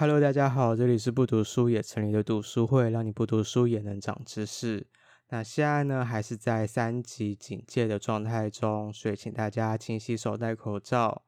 [0.00, 4.86] Hello，大家好，这里是不读书也成立的读书会，让你不读书也能长知识。
[5.28, 11.20] 那现在呢，还是在三级警戒的状态中，所以请大家勤洗手、戴口罩。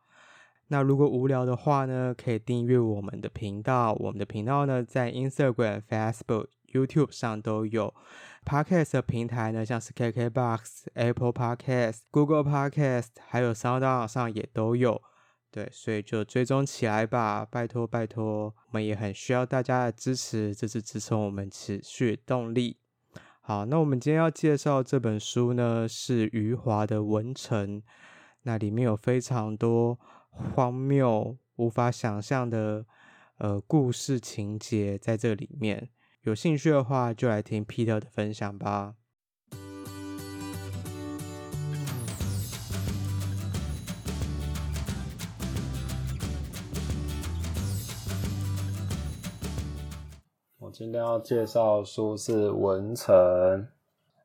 [0.69, 3.93] 那如果无聊的话呢，可以订阅我们的频道。
[4.01, 7.93] 我们的频道呢，在 Instagram、Facebook、YouTube 上都有。
[8.47, 15.03] Podcast 的平台呢，像是 KKBox、Apple Podcast、Google Podcast，还有 SoundOn 上也都有。
[15.53, 22.79] 对，所以就追踪起来吧，拜托拜托，我们也很需要大家的支持，这是支持我们持续动力。
[23.43, 27.81] 好，那我们今天要介绍这本书呢，是余华的《文城》，
[28.45, 29.99] 那里面有非常多
[30.31, 32.87] 荒谬、无法想象的
[33.37, 35.91] 呃故事情节在这里面。
[36.23, 38.95] 有兴趣的话，就来听 Peter 的分享吧。
[50.83, 53.15] 今天要介绍的书是《文成》，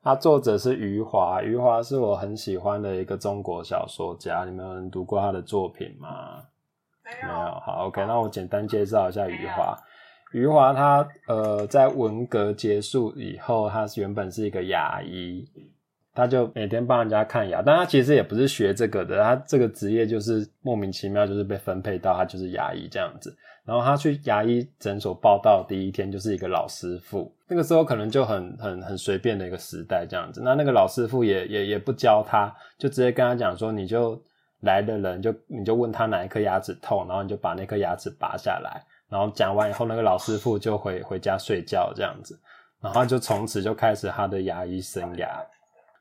[0.01, 1.39] 它作者是余华。
[1.43, 4.43] 余华是我很喜欢的一个中国小说家。
[4.43, 6.41] 你们有人读过他的作品吗？
[7.05, 7.27] 没有。
[7.27, 7.51] 没有。
[7.59, 9.77] 好，OK，那我简单介绍一下余华。
[10.33, 15.47] 余华他呃，在文革结束以后，他原本是一个牙医，
[16.17, 17.61] 他就每天帮人家看牙。
[17.61, 23.33] 但他其实也不是学这个的，他这个职业就是莫名其妙，就是被分配到他就是牙医这样子。
[23.63, 27.31] 然后他去牙医诊所报到第一天，就是一个老师傅。
[27.47, 30.41] 那个时候可能就很很很随便的一个时代这样子。
[30.43, 34.19] 那那个老师傅也也也不教他，就直接跟他讲说，你就
[34.61, 38.81] 来的人就你就问他哪一颗牙齿痛，然后你就把那颗牙齿拔下来。
[39.09, 42.39] 然后讲完以后，那个老师傅就回回家睡觉这样子。
[42.81, 45.27] 然后就从此就开始他的牙医生涯。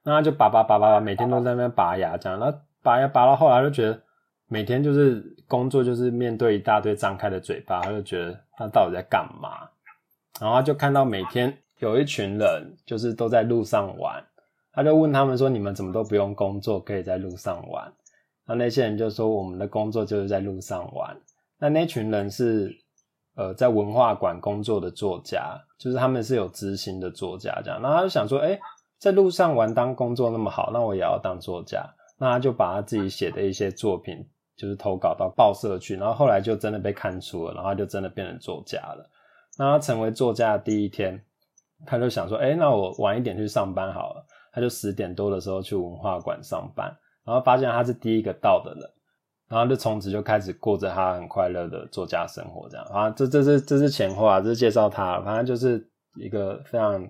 [0.07, 2.41] 那他就拔拔拔拔拔，每天都在那边拔牙这样。
[2.41, 2.51] 那
[2.83, 4.01] 拔牙拔到后来就觉得。
[4.49, 9.69] 每天就是工作，就是面对一大堆张开的嘴巴，他就觉得他到底在干嘛？
[10.41, 14.23] 然后他就看到每天有一群人，就是都在路上玩，
[14.73, 17.93] 他就问他们说：“你们怎么都不用工作，可以在路上玩？”
[18.47, 21.17] 那那些人就说：“我们的工作就是在路上玩。”
[21.59, 22.73] 那那群人是
[23.35, 27.81] 呃在文化馆工作的作家，就是他们是有知心的作家这样。
[27.83, 28.57] 那他就想说：“哎，
[28.99, 31.85] 在路上玩当工作那么好，那我也要当作家。”
[32.19, 34.27] 那他就把他自己写的一些作品。
[34.59, 39.07] 就是投稿到报社去，然后后来就真的被看出了，然后他就真的变成作家了。
[39.59, 41.23] 那他成为作家的第一天，
[41.85, 44.25] 他就想说：“哎，那我晚一点去上班好了。”
[44.55, 46.91] 他就十点多的时候去文化馆上班，
[47.23, 48.91] 然后发现他是第一个到的人，
[49.47, 52.67] 然后就从此就开始过着他很快乐的作家生活。
[52.71, 57.07] 这样啊，这这是这是前话，这是介绍他，反正就是一个非常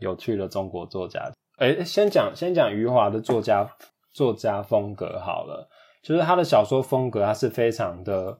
[0.00, 1.30] 有趣的中国作家。
[1.58, 3.70] 哎，先讲先讲余华的作家
[4.12, 5.68] 作家风格好了。
[6.02, 8.36] 就是他的小说风格，他是非常的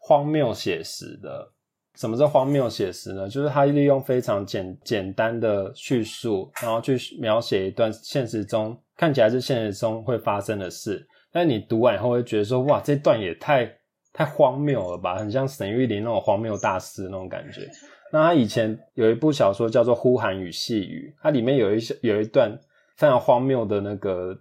[0.00, 1.50] 荒谬写实的。
[1.96, 3.28] 什么是荒谬写实呢？
[3.28, 13.70] 就是他利用非常简简单的叙述，然后去描写一段现实中看起来是现实中会发生的事，但你读完以后会觉得说，哇，这段也太
[14.12, 17.70] 太荒谬了吧，很像沈玉琳那种荒谬大师那种感觉。
[18.14, 22.56] 那他以前有一部小说叫做《呼喊与细雨》，它里面有一些有一段
[22.96, 24.38] 非常荒谬的那个。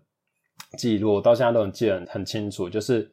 [0.78, 3.12] 记录我到现在都很记得很很清楚，就是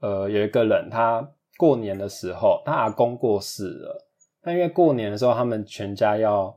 [0.00, 1.26] 呃有一个人他
[1.58, 4.06] 过年的时候，他阿公过世了，
[4.42, 6.54] 但因为过年的时候他们全家要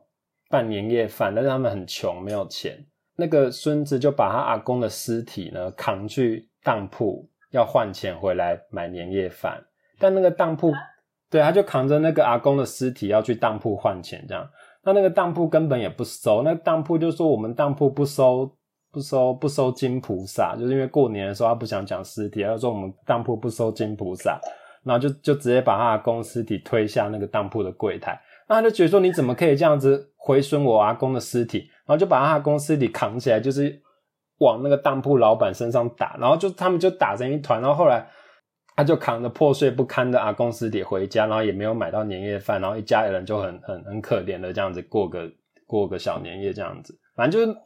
[0.50, 2.86] 办年夜饭，但是他们很穷没有钱，
[3.18, 9.62] 那个孙子就把他阿公的尸体呢扛去当铺要换钱回来买年夜饭，
[10.00, 10.72] 但那个当铺
[11.36, 14.48] 对他就扛着那个阿公的尸体要去当铺换钱这样，
[14.84, 18.56] 那那个当铺根本也不收，那当铺就说我们当铺不收。
[18.96, 24.40] 不收不收金菩萨，就是因为过年的时候他不想讲尸体，他说我们当铺不收金菩萨，
[24.86, 33.82] 然后就就直接把他的公尸体推下那个当铺的柜台，那他就觉得说你怎么可以这样子毁损我阿公的尸体，然后就把他的公尸体扛起来，就是
[34.38, 38.08] 往那个当铺老板身上打，然后就他们就打成一团，然后后来
[38.76, 45.32] 他就扛着破碎不堪的阿公尸体回家，然后也没有买到年夜饭，然后一家人就很很很可怜的这样子过个
[45.66, 47.58] 过个小年夜这样子，反正就是。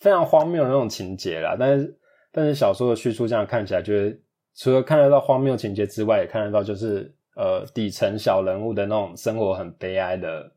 [0.00, 1.96] 非常荒谬的那种情节啦，但是
[2.30, 4.20] 但是小说的叙述这样看起来，就是
[4.56, 10.50] 除了看得到荒谬情节之外，也看得到就是呃底层小人物的那种生活很悲哀的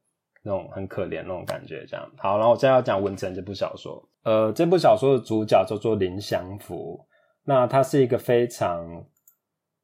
[0.43, 1.85] 那种很可怜那种感觉。
[1.87, 4.03] 这样好，然后我现在要讲《文成》这部小说。
[4.23, 6.99] 呃，这部小说的主角叫做林祥福，
[7.45, 9.05] 那他是一个非常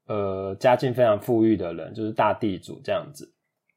[0.07, 3.29] 呃家境非常富裕的人，就是大地主这样子。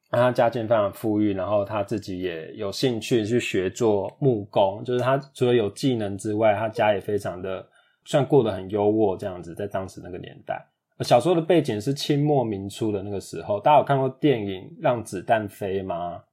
[0.09, 7.67] 他家境非常富裕，然后他自己也有兴趣去学做木工，就是他除了有技能之外，他家也非常的
[8.05, 10.65] 算过得很优渥这样子，在当时那个年代。
[11.01, 16.23] 小说的背景是清末民初的那个时候，大家有看过电影《让子弹飞》吗？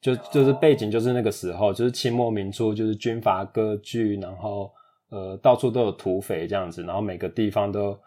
[0.00, 4.70] 就就是背景就是那个时候，就是清末民初，就是军阀割据，然后
[5.10, 7.98] 呃到处都有土匪这样子，然后每个地方都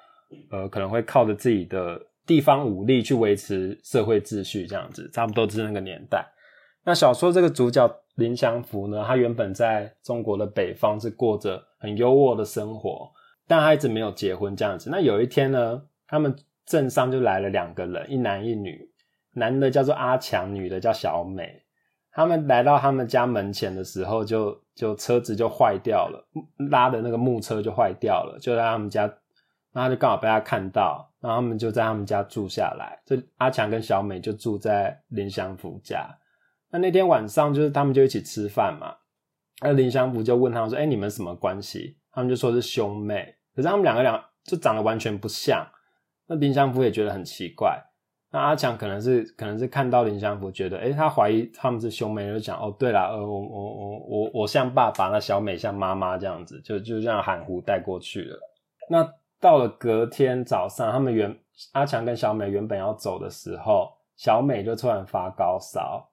[0.52, 6.26] 呃可能会靠着自己的地方武力去维持社会秩序这样子，差不多是那个年代。
[6.84, 13.12] 那小说这个主角林祥福呢，他原本在中国的北方是过着很优渥的生活，
[13.48, 14.90] 但他一直没有结婚这样子。
[14.90, 16.36] 那有一天呢，他们
[16.66, 18.90] 镇上就来了两个人，一男一女，
[19.34, 21.64] 男的叫做阿强，女的叫小美。
[22.12, 26.28] 他们来到他们家门前的时候就，就就车子就坏掉了，
[26.70, 29.12] 拉的那个木车就坏掉了，就在他们家，
[29.74, 33.00] 然后就刚好被他看到，然后他们就在他们家住下来。
[33.06, 36.10] 这阿强跟小美就住在林祥福家。
[36.72, 38.96] 那那天晚上就是他们就一起吃饭嘛，
[39.62, 45.66] 那林祥福就问他们说：“哎、你们什么关系？”他们就说是兄妹，可是他们两个两就长得完全不像。
[46.28, 47.80] 那林祥福也觉得很奇怪。
[48.32, 58.40] 那阿强可能是可能是看到林祥福，觉得哎、他怀疑他们是兄妹，就讲哦，对了，呃，我我我我我像爸爸，那小美像妈妈这样子，就就这样含糊带过去了。
[58.92, 61.38] 那到了隔天早上，他们原
[61.72, 66.10] 阿强跟小美原本要走的时候，小美就突然发高烧。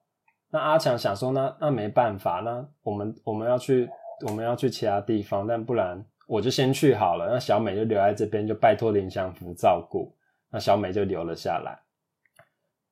[0.49, 3.89] 那阿强想说，那那没办法，那我们我们要去
[4.25, 7.27] 我们要去其他地方，但不然我就先去好了。
[7.29, 10.15] 那小美就留在这边，就拜托林祥福照顾。
[10.49, 11.77] 那小美就留了下来。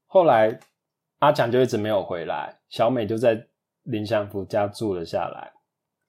[0.08, 0.60] 后来
[1.20, 3.48] 阿强就一直没有回来，小美就在
[3.84, 5.54] 林祥福家住了下来，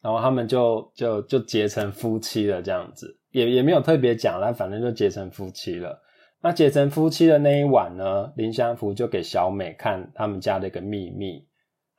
[0.00, 6.02] 然后他们就就就结成夫妻了，这样子也也没有特别讲，但反正就结成夫妻了。
[6.40, 11.46] 那结成夫妻的那一晚呢，林祥福就给小美看他们家的一个秘密，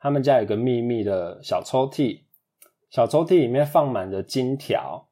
[0.00, 2.22] 他们家有个秘密的小抽屉，
[2.90, 5.08] 小抽屉里面放满着金条，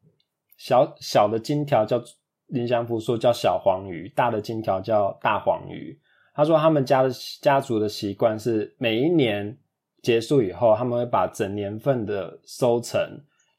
[0.57, 2.03] 小小的金条叫
[2.49, 5.97] 林祥福说叫小黄鱼，大的金条叫大黄鱼。
[6.35, 9.57] 他说，他们家的家族的习惯是每一年
[10.03, 13.01] 结束以后，他们会把整年份的收成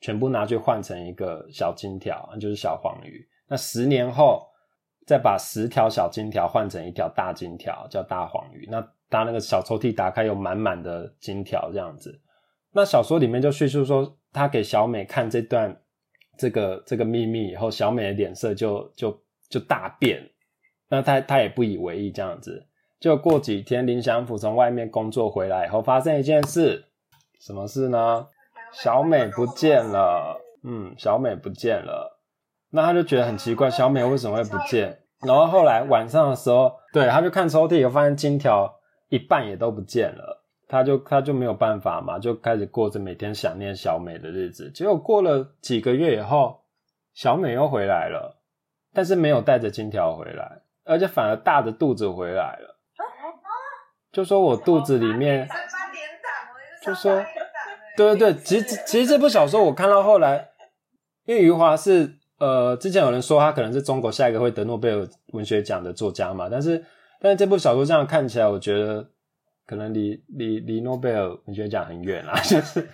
[0.08, 3.28] 全部拿去换成一个小金条，就是小黄鱼。
[3.46, 4.48] 那十年后，
[5.06, 8.66] 再把十条小金条换成一条大金条，叫大黄鱼。
[8.72, 12.22] 那他那个小抽屉打开，有满满的金条这样子。
[12.72, 15.78] 那小说里面就叙述说，他给小美看这段
[16.38, 20.26] 这个这个秘密以后，小美的脸色就就就大变。
[20.88, 22.66] 那他他也不以为意，这样子。
[22.98, 26.86] 就过几天，林祥福从外面工作回来以后，发生一件事，
[27.42, 28.26] 什么事呢？
[28.82, 30.40] 小美不见了。
[30.64, 32.20] 嗯，小美不见了。
[32.72, 35.00] 那他就觉得很奇怪，小美为什么会不见？
[35.22, 38.80] 然后后来晚上的时候，对，他就看抽屉，又发现金条
[39.10, 40.44] 一半也都不见了。
[40.68, 44.70] 他就他就没有办法嘛，就开始过着每天想念小美的日子。
[44.72, 46.62] 结果过了几个月以后，
[47.14, 48.38] 小美又回来了，
[48.94, 50.62] 但是没有带着金条回来。
[50.84, 52.78] 而且反而大着肚子回来了，
[54.12, 55.48] 就说我肚子里面，
[56.82, 57.22] 就说，
[57.98, 60.50] 对对对，其实其实这部小说我看到后来，
[61.26, 66.86] 因为余华是呃，之前有人说他可能是中国下一个会得诺贝尔文学奖的作家嘛，但是
[67.20, 69.10] 但是这部小说这样看起来，我觉得
[69.66, 72.88] 可能离离离诺贝尔文学奖很远啦，就是，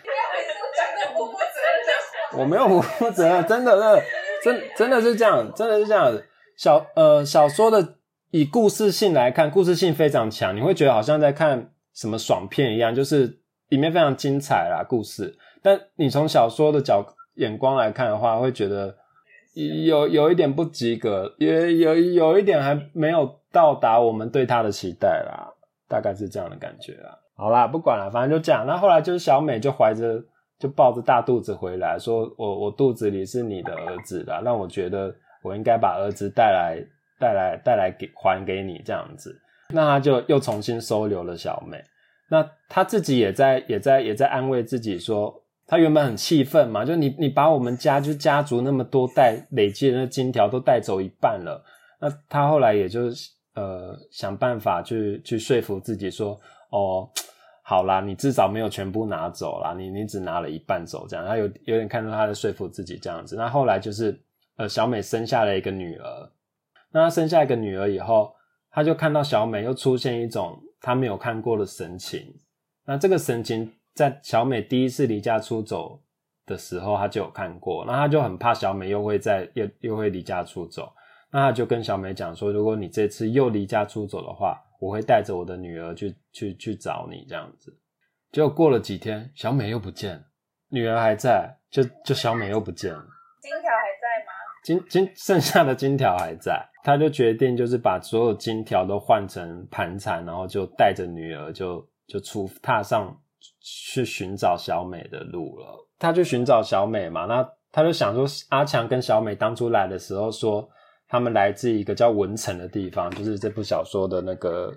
[2.37, 4.03] 我没有不负责任，真的真的
[4.43, 6.25] 真真的是这样，真的是这样子。
[6.57, 7.95] 小呃小说的
[8.31, 13.39] 以故事性来看，故事性非常强，你会觉得好像在看什么爽片一样，就是
[13.73, 15.35] 里面非常精彩啦故事。
[15.63, 17.03] 但你从小说的角
[17.37, 18.95] 眼光来看的话，会觉得
[19.85, 25.51] 有有一点不及格，也有有一点还没有到达我们对他的期待啦，
[25.87, 27.17] 大概是这样的感觉啦。
[27.35, 28.65] 好啦，不管了，反正就这样。
[28.67, 30.23] 那后来就是小美就怀着
[30.59, 35.11] 就抱着大肚子回来，说我我肚子里是你的儿子啦，让我觉得。
[35.45, 36.81] 我应该把儿子带来，
[37.19, 39.37] 带来，带来给还给你这样子，
[39.73, 41.83] 那他就又重新收留了小美。
[42.29, 51.63] 那他自己也在，也在，也在安慰自己说，他原本很气愤嘛，就你，你把我们家就家族那么多代累积的那金条都带走一半了。
[51.99, 53.09] 那他后来也就
[53.55, 56.39] 呃想办法去去说服自己说，
[56.69, 57.09] 哦，
[57.63, 61.25] 好啦，你至少没有全部拿走啦，你你只拿了一半走，这样。
[61.25, 63.35] 他有有点看到他在说服自己这样子。
[63.35, 64.19] 那后来就是。
[64.55, 66.29] 呃，小美生下了一个女儿。
[66.91, 68.35] 那她生下一个女儿以后，
[68.69, 72.35] 她就看到小美又出现一种她没有看过的神情。
[72.85, 76.01] 那这个神情在小美第一次离家出走
[76.45, 77.85] 的时候，他就有看过。
[77.87, 80.93] 那他就很怕小美又会在又又会离家出走。
[81.31, 87.73] 那他就跟小美讲说：“如果你这次又离家出走的话，我会带着我的女儿去去去找你。”这样子。
[88.33, 90.23] 结果过了几天，小美又不见了，
[90.67, 93.07] 女儿还在，就就小美又不见了。
[93.41, 94.31] 金条还在吗？
[94.65, 103.17] 金金剩下的金条还在，他就决定就是把所有金条都换成盘缠，然后就带着女儿就就出踏上
[103.61, 105.87] 去寻找小美的路了。
[105.97, 110.69] 他去寻找小美嘛，那他就想说，阿强跟小美当初来的时候说，
[111.07, 114.69] 他们来自一个叫文城的地方，就是这部小说的那个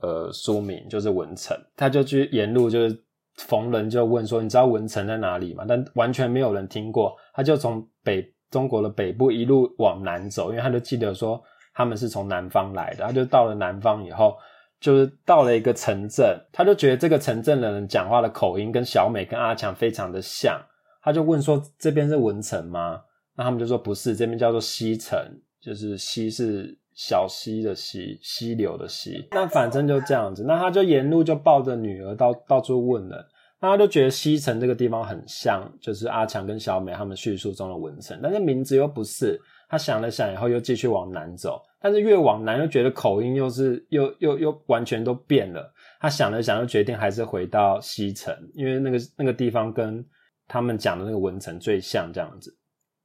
[0.00, 1.56] 呃书名就是文城。
[1.76, 3.04] 他就去沿路就是
[3.36, 5.64] 逢人就问说，你知道文城在哪里吗？
[5.68, 7.16] 但完全没有人听过。
[7.32, 8.32] 他就从北。
[8.56, 11.38] 中国的北部一路往南走，因为他就记得说
[11.74, 14.34] 他们是从南方来的，他就到了南方以后，
[14.80, 20.58] 就是到了一个城镇，他就觉得这个城镇的人讲话的口音跟小美跟阿强非常的像，
[21.02, 23.02] 他就问说，这边是文城吗？
[23.36, 25.18] 那他们就说不是，这边叫做溪城，
[25.60, 29.28] 就是溪是小溪的溪，溪流的溪。
[29.32, 33.28] 那反正就这样子，那他就沿路就抱着女儿到到处问了。
[33.58, 39.40] 大家都觉得西城这个地方很像，就是阿强跟小美他们叙述中的文城，但是名字又不是。
[39.68, 45.72] 他想了想以后，又继续往南走，但是越往南又觉得口音又是又又又完全都变了。
[45.98, 50.04] 他想了想，又决定还是回到西城，因为那个那个地方跟
[50.46, 52.56] 他们讲的那个文城最像这样子。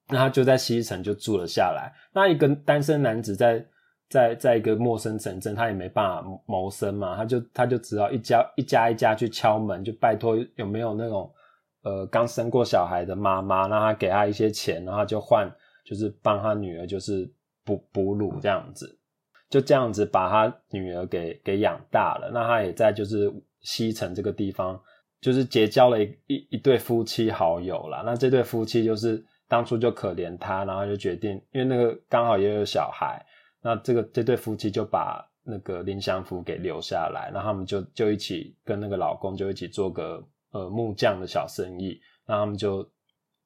[0.10, 1.92] 那他就在西城就住了下来。
[2.14, 3.66] 那一个单身男子在。
[4.12, 11.32] 在在一个陌生城镇，他也没办法谋生嘛，他就他就只好一家一家一家去敲门，就拜托有没有那种
[11.84, 15.50] 呃刚生过小孩的妈妈，让他给他一些钱，然后就换
[15.86, 17.32] 就是帮他女儿就是
[17.64, 19.00] 哺哺乳这样子，
[19.50, 22.30] 就这样子把他女儿给给养大了。
[22.34, 24.78] 那他也在就是西城这个地方，
[25.22, 28.04] 就是结交了一一一对夫妻好友啦。
[28.06, 33.26] 那这对夫妻就是当初就可怜他，然后就决定，因为那个刚好也有小孩。
[33.64, 42.88] 那这个这对夫妻就把那个林祥福给留下来，然后他们就就一起跟那个老公就一起做个呃木匠的小生意，那他们就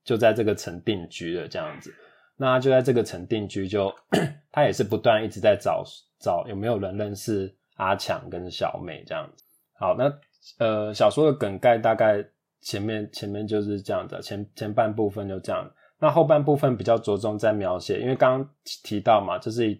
[0.03, 1.93] 就在这个城定居了这样子。
[2.37, 3.93] 那就在这个城定居就，
[4.51, 5.83] 他也是不断一直在找
[6.19, 9.43] 找有没有人认识阿强跟小美这样子。
[9.77, 10.13] 好，那
[10.59, 12.25] 呃小说的梗概大概
[12.61, 15.69] 前面前面就是这样子，前前半部分就这样，
[15.99, 18.49] 那后半部分比较着重在描写，因为刚刚
[18.83, 19.77] 提到嘛，这是。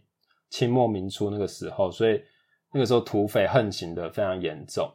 [0.50, 2.22] 清末民初那个时候，所以
[2.74, 4.92] 那个时候土匪横行的非常严重。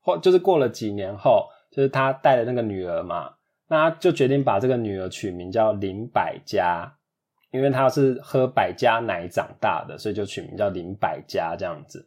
[0.00, 3.34] 后就是过了几年后，就是他带了那个女儿嘛，
[3.68, 6.94] 那他就决定把这个女儿取名叫林百家，
[7.50, 12.06] 因为他是喝百家奶长大的，所以就取名叫林百家这样子，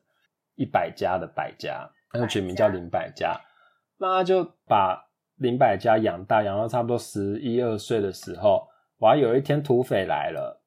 [0.55, 3.35] 一百家的百家，那就取名叫林百家。
[3.97, 8.67] 那他就把林百家养大，养到差不多十一二岁的时候，
[8.99, 10.61] 哇，有一天土匪来了，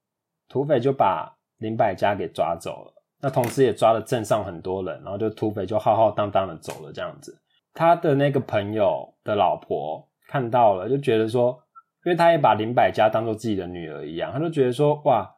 [0.49, 7.39] 土匪就把林百家给抓走了，那同时也抓了镇上很多人，然后就土匪就浩浩荡荡的走了这样子。
[7.73, 11.57] 他的那个朋友的老婆看到了，就觉得说，
[12.05, 15.31] 因为他也把林百家当做自己的女儿一样，他就觉得说，哇，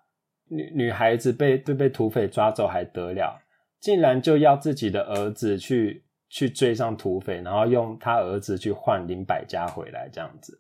[0.49, 3.39] 女女孩子被被被土匪抓走还得了，
[3.81, 10.59] 竟然就要自己的儿子去去追上土匪，然后用他儿子去换林百家回来这样子，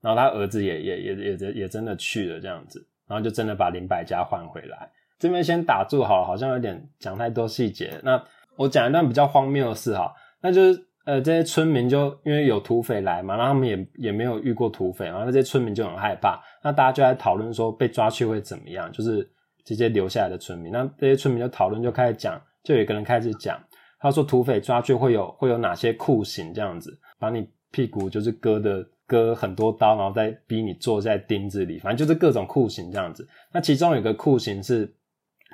[0.00, 2.84] 然后他儿子也也也也也真的去了这样子。
[3.08, 4.90] 然后就真的把林百家换回来。
[5.18, 7.98] 这边先打住好了，好像有点讲太多细节。
[8.02, 8.22] 那
[8.56, 16.42] 我讲一段比较荒谬的事哈，那就是呃这些村民就因为有土匪来嘛，然后他们也也没有遇过土匪，然后那些村民就很害怕。
[16.62, 19.26] 那大家就在讨论说被抓去会怎么样，就是
[19.64, 20.72] 这些留下来的村民。
[20.72, 23.58] 那这些村民就讨论就开始讲，就有一个人开始讲，
[24.00, 28.84] 他说土匪抓去会有会有哪些酷刑这样子，把你屁股就是割的。
[29.06, 33.26] 割很多刀，然后再逼你坐在钉子里，反正就是各种酷刑这样子。
[33.52, 34.90] 那其中有一个酷刑是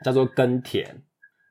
[0.04, 0.86] 叫做耕田，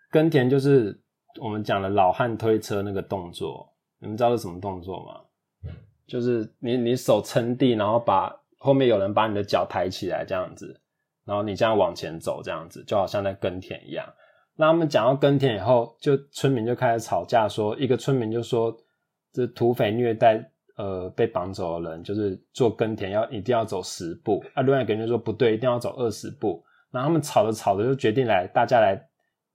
[0.10, 0.98] 耕田就是
[1.42, 3.70] 我们讲的老汉推车那个动作。
[4.00, 5.72] 你们知道是什么动作吗？
[6.08, 10.80] 就是你你手撑地，然后把后面有人把你的脚抬起来这样子，
[11.26, 14.06] 然后你这样往前走这样子，就好像在耕田一样。
[14.56, 18.76] 那他们讲到耕田以后，就村民就开始吵架说，说一个村民就说
[19.34, 20.50] 这土匪虐待。
[20.80, 26.64] 呃，被绑走的人就是做耕田要一定要走十步，啊，另外一个人就说不对，一定要走二十步。
[26.90, 28.98] 然后他们吵着吵着就决定来大家来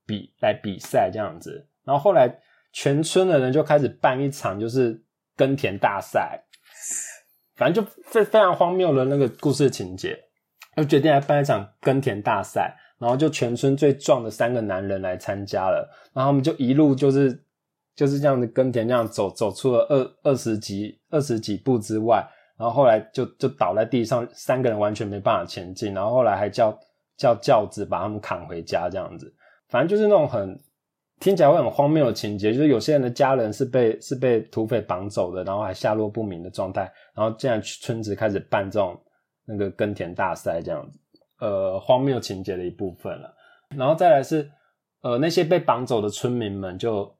[0.04, 1.66] 比来比赛这样子。
[1.82, 2.28] 然后后来
[2.74, 5.02] 全村的人就开始办一场就是
[5.34, 6.44] 耕田大赛，
[7.56, 10.14] 反正就非非常荒谬的那个故事情节，
[10.76, 12.76] 就决定来办一场耕田大赛。
[12.98, 17.43] 然后就全村最壮的三个男人来参加了，然后他们就一路就是。
[17.96, 26.76] 就是这样子耕田，这样走走出了二二十几二十几步之外，然后后来就就倒在地上，三个人完全没办法前进，然后后来还叫
[27.16, 29.32] 叫轿子把他们扛回家，这样子，
[29.68, 30.60] 反正就是那种很
[31.20, 39.00] 听起来会很荒谬的情节，就是有些人的家人是被是被土匪绑走的，然后还下落不明的状态，然后这样村子开始办这种
[39.46, 40.98] 那个耕田大赛这样子，
[41.38, 43.32] 呃，荒谬情节的一部分了。
[43.76, 44.50] 然后再来是，
[45.02, 47.14] 呃，那些被绑走的村民们就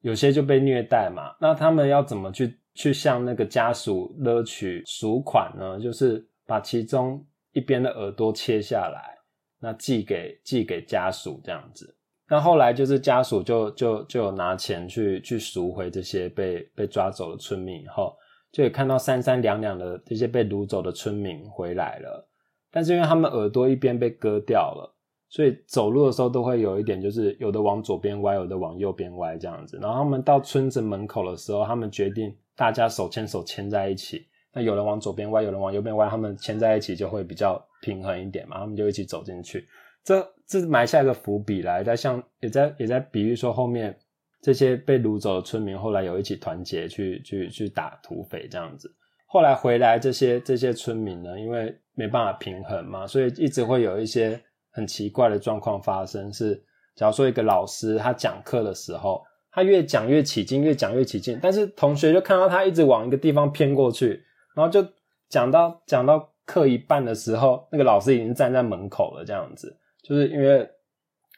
[0.00, 5.78] 有些就被虐待嘛，那他们要怎么去去向那个家属勒取赎款呢？
[5.80, 9.16] 就是把其中一边的耳朵切下来，
[9.58, 11.96] 那寄给寄给家属这样子。
[12.28, 18.16] 那后来就是家属就就就有拿钱去去赎回这些被被抓走的村民以后，
[18.50, 22.28] 就也看到三三两两的这些被掳走的村民回来了，
[22.72, 24.95] 但是因为他们耳朵一边被割掉了，
[25.36, 29.78] 所以走路的时候都会有一点，就是有的往左边歪，有的往右边歪这样子。
[29.82, 34.26] 然后他们到村子门口的时候，他们决定大家手牵手牵在一起。
[34.54, 39.66] 那有人往左边歪，有人往右边歪，他们牵在一起就会比较平衡一点嘛，他们就一起走进去。
[40.02, 43.94] 这这埋下一个伏笔来，在像也在也在比喻说后面。
[44.42, 48.94] 这些被掳走的村民后来有一起团结去去去打土匪这样子，
[49.26, 54.40] 后来回来这些这些村民呢，因为没办法平衡嘛，所以一直会有一些
[54.76, 56.30] 很奇怪的状况发生。
[56.32, 56.62] 是
[56.94, 64.22] 假如说一个老师他讲课的时候，他越讲越起劲，越讲越起劲，但是同学就看到他一直往一个地方偏过去，
[64.54, 64.86] 然后就
[65.28, 70.68] 讲到讲到课一半的时候，那个老师已经站在门口了，这样子，就是因为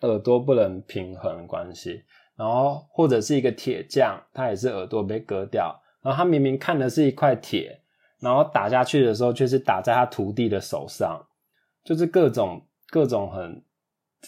[0.02, 2.02] 耳朵不能平衡关系。
[2.36, 7.80] 然后或者是一个铁匠，他也是耳朵被割掉，然后他明明看的是一块铁，
[8.20, 11.20] 然后打下去的时候却是打在他徒弟的手上，
[11.82, 13.62] 就是各种各种很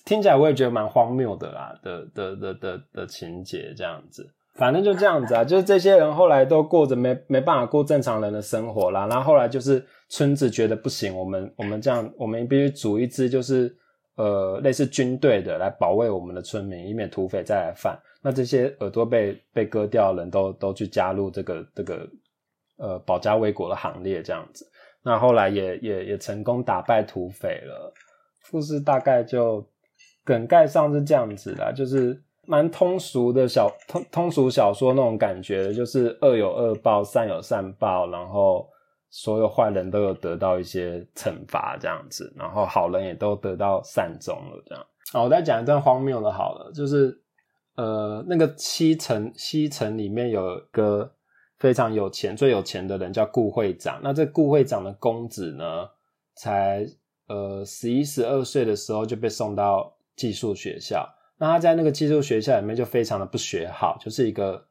[0.05, 13.76] 听起来我也觉得蛮荒谬的啦的的的的的，情节这样子，反正就这样子啊，就是这些人后来都过着没没办法过正常人的生活啦，然后后来就是村子觉得不行，我们我们这样我们必须组一支就是。
[14.17, 17.99] 呃，类似军队的来保卫我们的村民，以免土匪再来犯。
[18.21, 22.07] 那这些耳朵被被割掉的人都都去加入这个这个
[22.76, 24.69] 呃保家卫国的行列，这样子。
[25.02, 27.95] 那后来也也也成功打败土匪了。
[28.50, 29.64] 故事大概就
[30.25, 38.68] 梗概上是这样子啦，就是蛮通俗的小通通俗小说那种感觉，就是恶有恶报，善有善报，然后。
[39.12, 44.87] 所有坏人都有得到一些惩罚，这样子，然后好人也都得到善终了，这样。
[45.12, 47.20] 好，我再讲一段荒谬的，好了，就是
[47.75, 51.12] 呃，那个西城西城里面有一个
[51.59, 53.98] 非常有钱、最有钱的人叫顾会长。
[54.01, 55.88] 那这顾会长的公子呢，
[56.37, 56.87] 才
[57.31, 61.09] 呃十一十二岁的时候就被送到寄宿学校。
[61.38, 64.66] 那他在那个寄宿学校里面就非常的不学好，就是一个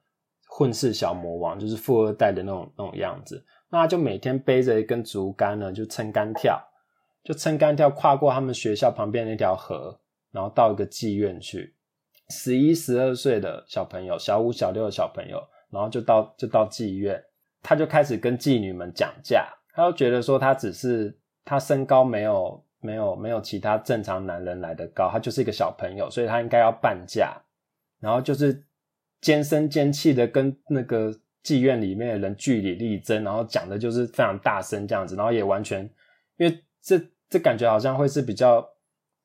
[0.50, 3.43] 混世小魔王，就是富二代的那种那种样子。
[3.69, 6.62] 那他就每天背着一根竹竿呢，就撑竿跳，
[7.24, 10.00] 就撑竿跳，跨过他们学校旁边那条河，
[10.32, 11.74] 然后到一个妓院去。
[12.30, 15.41] 十一、十二岁的小朋友，小五、小六的小朋友，
[15.72, 17.24] 然后就到就到妓院，
[17.63, 19.48] 他就开始跟妓女们讲价。
[19.74, 21.17] 他就觉得说，他只是
[21.49, 27.35] 他身高没有没有没有其他正常男人来得高，他就是一个小朋友，所以他应该要半价。
[27.99, 28.63] 然后就是
[29.19, 31.13] 尖声尖气的跟那个。
[31.41, 35.89] 妓院里面的人据理力争，然后讲的就是非常大声这样子，然后也完全，
[36.35, 38.63] 因为这这感觉好像会是比较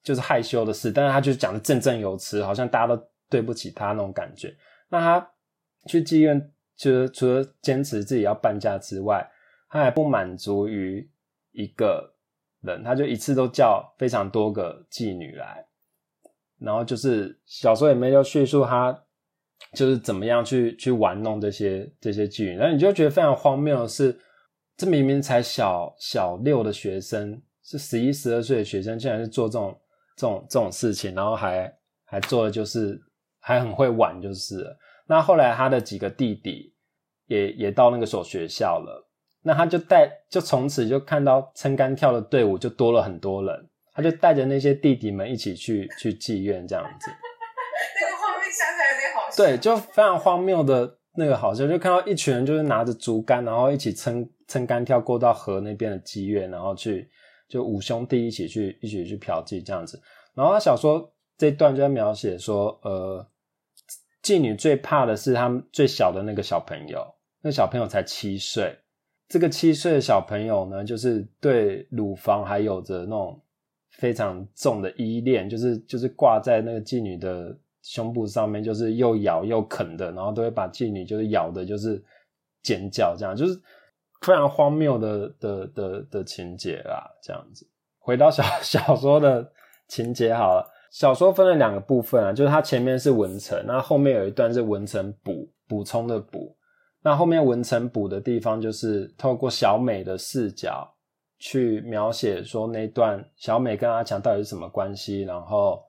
[0.00, 4.54] 就是害羞的事，但是他就讲的振振有词，好像大家都对不起他那种感觉。
[4.88, 5.30] 那他
[5.88, 9.28] 去妓院，就是除了坚持自己要半价之外，
[9.68, 11.10] 他还不满足于
[11.50, 12.13] 一个
[12.64, 15.64] 人，他就一次都叫非常多个妓女来，
[16.58, 18.98] 然后就是小说里面就叙述他。
[19.72, 24.16] 就是怎么样去去玩弄这些这些妓女，然后你就觉得非常荒谬的是，
[24.76, 29.80] 这明明才小小六的学生，是十一十二岁的学生，竟然是做这种
[30.16, 31.72] 这种这种事情，然后还
[32.04, 33.00] 还做的就是
[33.40, 34.76] 还很会玩，就是了。
[35.06, 36.74] 那后来他的几个弟弟
[37.26, 39.08] 也也到那个所学校了，
[39.46, 47.10] 那他就带就从此就看到撑杆跳的队伍就多了很多人，他就带着那些弟弟们一起去去妓院这样子。
[48.00, 57.10] 那个画面想起来也好笑对，就非常荒谬的那个好笑，就看到一群人就是拿着竹竿，然后一起撑撑杆跳过到河那边的妓院，然后去
[57.46, 60.00] 就五兄弟一起去一起去嫖妓这样子。
[60.34, 63.28] 然后他小说这段就在描写说，呃，
[64.22, 67.06] 妓女最怕的是他们最小的那个小朋友，
[67.42, 68.78] 那个小朋友才七岁。
[69.34, 73.40] 这个七岁的小朋友呢，就是对乳房还有着那种
[73.90, 77.58] 非常重的依恋，就是就是挂在那个妓女的。
[77.86, 82.02] 胸部上面就是又咬又啃的，然后都会把妓女就是咬的，就是
[82.62, 83.54] 尖叫，这样就是
[84.22, 87.06] 非常荒谬的的的的情节啦。
[87.22, 87.68] 这样子，
[87.98, 89.46] 回到小小说的
[89.86, 90.66] 情节好了。
[90.90, 96.56] 小说分了两个部分啊，就是它前面是文成，那后面有一段是文成补补充的补。
[97.04, 100.92] 那后面文成补的地方，就是透过小美的视角
[101.38, 105.84] 去描写说那段小美跟阿强到底是什么关系，然后。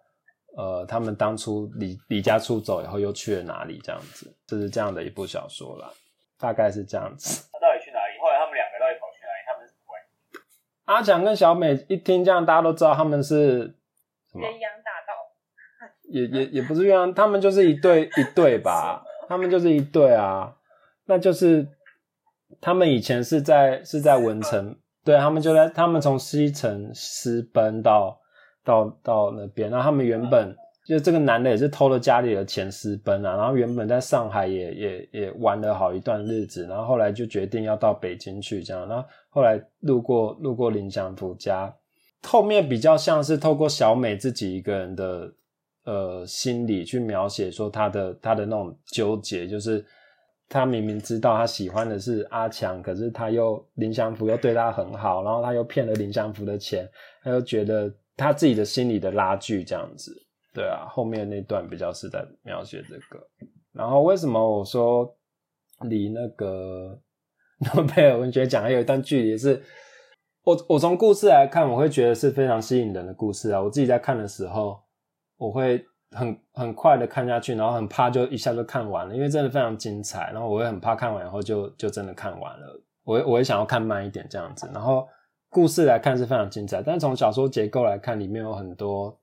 [0.58, 3.78] 呃，他们当初离离家出走以后又去了哪里？
[3.84, 5.92] 这样子，就是这样的一部小说啦，
[6.40, 7.46] 大概是这样子。
[7.52, 8.18] 他到底去哪里？
[8.22, 9.44] 后来他们两个到底跑去哪里？
[9.46, 10.48] 他们是什么关系？
[10.86, 13.68] 阿强跟小美一听这样，大家都知道他们是
[14.32, 15.14] 鸳鸯大盗，
[16.04, 19.04] 也也也不是鸳鸯，他们就是一对一对吧？
[19.28, 20.56] 他们就是一对啊，
[21.06, 21.68] 那就是
[22.60, 28.20] 他们以前是在是在文城，对，他们就在他们从西城私奔到
[28.64, 41.74] 到到那边，然后他们原本就这个男的也是偷了家里的钱私奔啊，然后原本在上海也也也玩了好一段日子，然后后来就决定要到北京去这样，然后后来路过路过林祥福家，
[42.24, 45.34] 后面比较像是透过小美自己一个人的。
[45.88, 49.86] 呃，心理去描写说她的她的那种纠结，就是
[50.48, 56.90] 他明明知道他喜欢的是阿强，可是他又林祥福又对他很好，然后他又骗了林祥福的钱，
[57.24, 60.16] 他又觉得他自己的心理的拉锯这样子，
[60.54, 63.28] 对啊，后面那段比较是在描写这个。
[63.72, 65.14] 然后为什么我说
[65.90, 67.00] 离那个
[67.74, 69.38] 诺贝尔文学奖还有一段距离？
[69.38, 69.62] 是
[70.44, 74.84] 我我从故事来看，我会觉得是非常吸引人的故事啊，我自己在看的时候。
[75.38, 80.32] 我会很很快的看下去，然后很怕就一下就看完了，因为真的非常精彩。
[80.32, 82.82] 然后我会很怕看完以后就就真的看完了。
[83.04, 84.70] 我我会想要看慢一点这样子。
[84.74, 85.08] 然后
[85.50, 89.16] 故事来看是非常精彩，但是从小说结构来看，里面有很多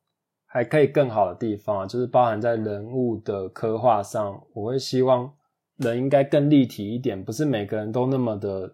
[0.46, 4.40] 还可以更好的地方，就是包含在人物的刻画上。
[4.52, 5.32] 我会希望
[5.78, 8.72] 人应该更立体一点，不是每个人都那么的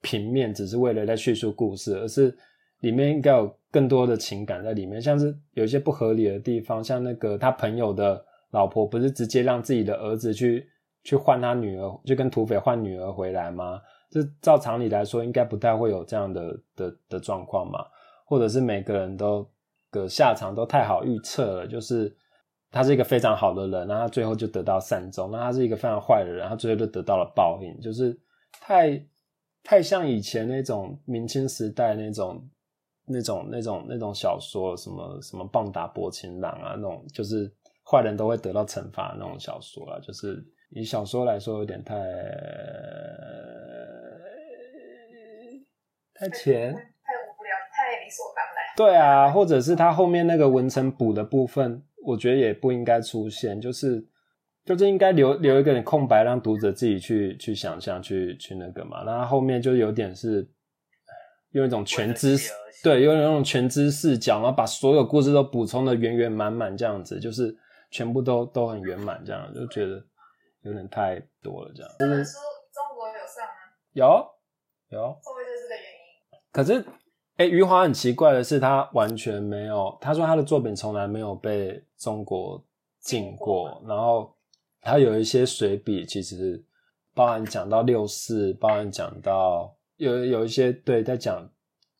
[0.00, 2.36] 平面，只是为了在叙述故事，而是。
[2.80, 10.66] 里面应该有更多的情感在里面，像是有一些不合理的地方，像那个他朋友的老婆不是直接让自己的儿子去
[11.04, 13.78] 去换他女儿，就跟土匪换女儿回来吗？
[14.10, 17.84] 这照常理来说应该不太会有这样的的的状况嘛，
[18.24, 19.46] 或者是每个人都
[19.90, 22.10] 的下场都太好预测了，就是
[22.70, 28.18] 他是一个非常好的人，那他最后就得到善终；那他是一个非常坏的人，他最后就得到了报应，就是
[28.62, 28.98] 太
[29.62, 32.48] 太像以前那种明清时代那种。
[33.08, 37.50] 那种那种那种小说，什么什么棒打薄情郎啊，那种就是
[37.84, 41.94] 坏人都会得到惩罚那种小说啊，就是以小说来说有点太
[46.14, 48.64] 太浅，太无聊，太理所当然。
[48.76, 54.06] 对啊，或者是他后面那个文成补的部分，我觉得也不应该出现，就是
[54.64, 59.02] 就是应该留留一个点空白，让读者自己去去想象，去去那个嘛。
[59.04, 60.48] 那他后面就有点是。
[61.52, 62.52] 用一种全知识，
[62.84, 67.56] 对，用那种全知视角，然后把所有故事都补充的圆圆满满，这样子，就是
[67.90, 70.04] 全部都都很圆满，这样就觉得
[70.60, 71.90] 有点太多了，这样。
[71.98, 72.32] 这本书
[72.72, 73.50] 中国有上吗？
[73.94, 74.26] 有，
[74.90, 75.12] 有。
[75.12, 75.90] 会不会就是这个原
[76.32, 76.38] 因？
[76.52, 76.80] 可是，
[77.36, 82.62] 哎、欸，余华很奇怪的是，他完全没有，他说他的作品从来没有被中国
[83.00, 84.36] 禁过，过然后
[84.82, 86.62] 他有一些随笔，其实
[87.14, 89.74] 包含讲到六四，包含讲到。
[89.98, 91.48] 有有一些对在讲，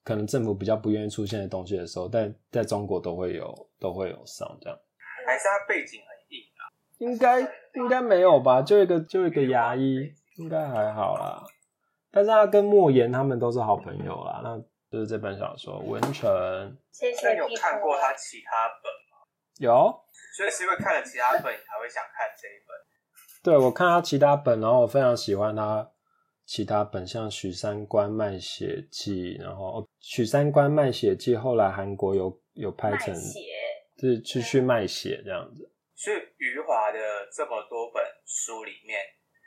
[0.04, 4.78] 可能政府比较不愿意出现的东西的时候，但在中国都会有都会有上这样。
[5.26, 6.62] 还是他背景很硬啊？
[6.98, 7.40] 应该
[7.74, 8.62] 应该没有吧？
[8.62, 11.44] 就一个就一个牙医，应该还好啦。
[12.10, 14.40] 但是他跟莫言他们都是好朋友啦。
[14.42, 14.58] 那
[14.90, 16.30] 就是这本小说《文成》。
[16.92, 17.36] 谢谢。
[17.36, 19.26] 有看过他其他本吗？
[19.58, 20.00] 有。
[20.36, 22.76] 所以是因为看了其他本，你才会想看这一本？
[23.42, 25.90] 对，我看他其他本，然后我非常喜欢他。
[26.48, 33.14] 其他本像《许三观卖血记》，然后《许三观卖血记》后来韩国有有拍成，
[33.98, 35.70] 就是去去卖血这样子。
[35.94, 36.98] 所以余华的
[37.36, 38.98] 这么多本书里面，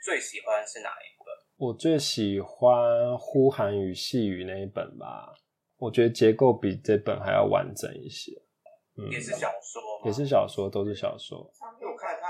[0.06, 1.26] 最喜欢是哪一本？
[1.58, 2.72] 我最喜欢
[3.18, 5.34] 《呼喊与细语》那一本吧，
[5.78, 8.32] 我觉得结构比这本还要完整一些。
[8.96, 11.40] 嗯，也是小说，也是小说，都是小说。
[11.40, 12.21] 我看。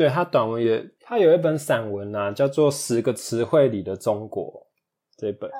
[0.00, 4.66] 对，他短文也，他有一本散文啊，叫做《十个词汇里的中国》
[5.20, 5.50] 这本，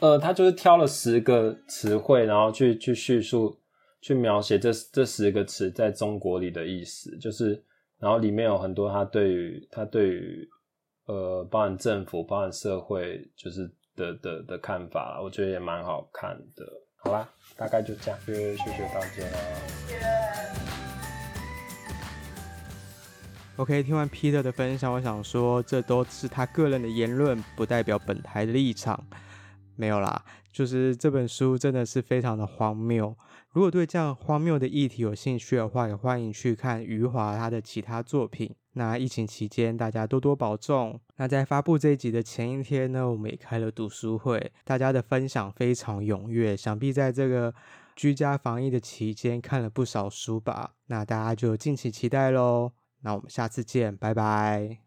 [0.00, 3.56] 呃，他就是挑了十个词汇，然后去去叙述、
[4.00, 7.62] 去描写这这十个词在中国里的意思，就是，
[8.00, 10.48] 然后里面有很多他对于他对于
[11.06, 16.66] 呃，包含政府、包含社会，就是的的的看法，我觉得也蛮好看的。
[16.96, 20.29] 好啦，大概就这样，就谢谢大家。
[23.60, 28.98] OK，听完 Peter 的分享，我想说，这都是他个人的言论，不代表本台的立场。
[29.76, 33.14] 没有啦，就是这本书真的是非常的荒谬。
[33.50, 38.50] 如果对这样荒谬的议题有兴趣的话，也欢迎去看余华他的其他作品。
[38.72, 40.98] 那疫情期间，大家多多保重。
[41.16, 47.52] 那在发布这一集的前一天呢，我们也开了读书会，大家的分享非常踊跃，想必在这个。
[47.96, 50.70] 居家防疫的期间看了不少书吧？
[50.86, 52.72] 那大家就敬请期待喽。
[53.00, 54.78] 那我们下次见，拜拜。